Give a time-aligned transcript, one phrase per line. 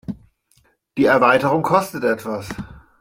[0.97, 2.49] Die Erweiterung kostet etwas.